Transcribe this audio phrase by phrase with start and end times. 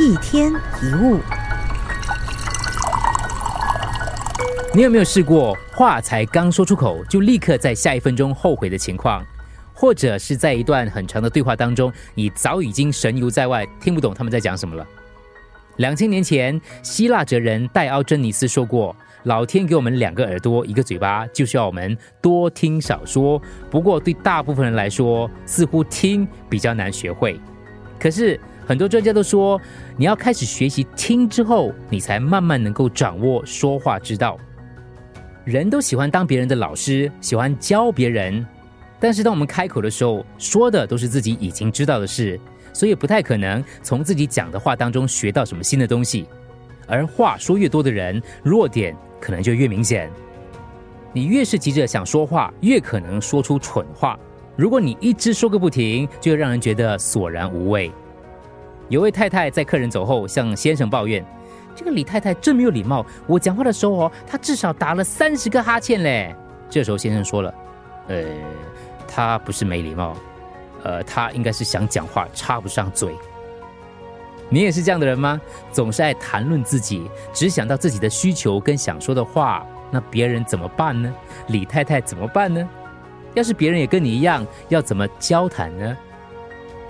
[0.00, 1.20] 一天一物，
[4.74, 9.24] 你有没有试过话才刚说出口，就立刻在下一分钟后悔的情况？
[9.72, 14.84] 或者是在一段很长的对话当中，你早已经神游在外，听不懂他们在讲什么了？
[15.76, 23.40] 两千年前，希腊哲人戴奥珍尼斯说过：“老天给我们两个耳朵，一个嘴巴，就是要我们多听少说。”
[23.70, 27.40] 不过，对大部分人来说，似乎听比较难学会。
[27.98, 29.60] 可是，很多专家都说，
[29.96, 34.38] 你要开始学习听之后，你才慢慢能够掌握说话之道。
[35.44, 38.46] 人都喜欢当别人的老师，喜欢教别人，
[38.98, 42.40] 但是当我们开口的时候，说的都是自己已经知道的事。
[42.72, 46.26] 所以不太可能从自己讲的话当中学到什么新的东西，
[46.88, 50.10] 而话说越多的人，弱点可能就越明显。
[51.12, 54.18] 你越是急着想说话，越可能说出蠢话。
[54.56, 57.92] 如果你一直说个不停，就会让人觉得索然无味。
[58.88, 61.24] 有位太太在客人走后向先生抱怨
[61.74, 66.34] ：“这个李太太真没有礼貌，我讲话的时候哦，她至少打了三十个哈欠嘞。”
[66.68, 67.54] 这时候先生说了
[68.08, 68.24] ：“呃，
[69.08, 70.14] 她不是没礼貌。”
[70.84, 73.14] 呃，她应该是想讲话插不上嘴。
[74.50, 75.40] 你也是这样的人吗？
[75.72, 81.12] 总是爱谈论自己，只想到自己的需求跟想说的话，那别人怎么办呢？
[81.46, 82.68] 李太太怎么办呢？
[83.32, 85.96] 要是别人也跟你一样，要怎么交谈呢？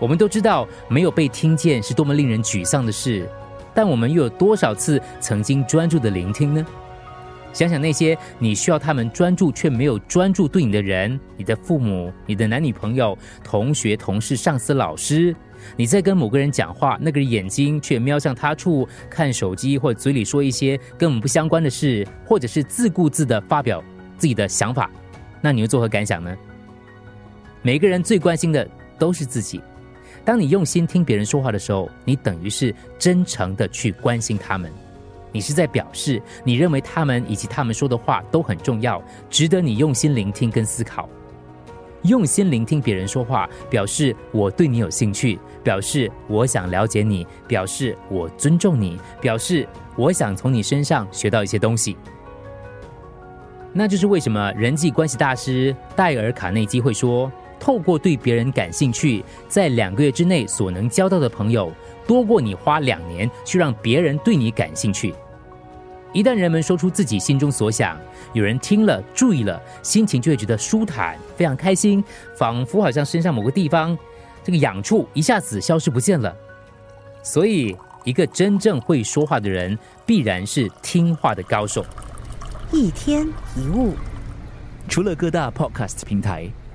[0.00, 3.28] 我们都知道，没有被听见是多么令人沮丧的事，
[3.74, 6.66] 但我们又有多少次曾经专注的聆听呢？
[7.52, 15.34] 想想那些你需要他们专注却没有专注对你的人，你的父母、你的男女朋友、同学、同事、上司、老师，
[15.76, 23.82] 你在跟某个人讲话，那个人眼睛却瞄向他处看手机，或嘴里说一些跟我们不相关的事，或者是自顾自的发表
[24.16, 24.88] 自己的想法，
[25.42, 26.34] 那你又作何感想呢？
[27.62, 29.60] 每个人最关心的都是自己。
[30.24, 34.70] 当你用心听别人说话的时候，你等于是真诚的去关心他们。
[35.32, 41.08] 你是在表示，你认为他们以及他们说的话都很重要，值得你用心聆听跟思考。
[42.02, 51.96] 用心聆听别人说话，表示我对你有兴趣，表示我想了解你，表示我尊重你，表示我想从你身上学到一些东西。
[53.72, 61.72] 那就是为什么人际关系大师戴尔·卡内基会说，透过对别人感兴趣，在两个月之内所能交到的朋友。
[62.06, 65.14] 多过你花两年去让别人对你感兴趣。
[66.12, 67.96] 一旦人们说出自己心中所想，
[68.32, 72.02] 有人听了、注意了，心情就会觉得舒坦，非常开心，
[72.36, 73.96] 仿佛好像身上某个地方
[74.42, 76.34] 这个痒处一下子消失不见了。
[77.22, 81.84] 所以，一个真正会说话的人，必然是听话的高手。
[82.72, 83.24] 一天
[83.56, 83.94] 一物，
[84.88, 86.50] 除了各大 Podcast 平台，